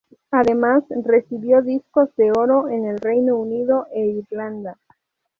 Además, 0.31 0.83
recibió 1.05 1.61
discos 1.61 2.09
de 2.15 2.31
oro 2.31 2.69
en 2.69 2.85
el 2.87 2.97
Reino 2.99 3.37
Unido 3.37 3.85
e 3.93 4.07
Irlanda. 4.07 4.79